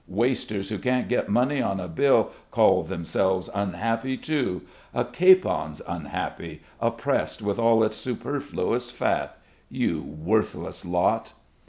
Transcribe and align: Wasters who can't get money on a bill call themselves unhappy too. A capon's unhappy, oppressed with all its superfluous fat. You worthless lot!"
Wasters 0.07 0.69
who 0.69 0.79
can't 0.79 1.07
get 1.07 1.29
money 1.29 1.61
on 1.61 1.79
a 1.79 1.87
bill 1.87 2.31
call 2.49 2.81
themselves 2.81 3.51
unhappy 3.53 4.17
too. 4.17 4.63
A 4.95 5.05
capon's 5.05 5.79
unhappy, 5.87 6.61
oppressed 6.79 7.43
with 7.43 7.59
all 7.59 7.83
its 7.83 7.97
superfluous 7.97 8.89
fat. 8.89 9.37
You 9.69 10.01
worthless 10.01 10.85
lot!" 10.85 11.33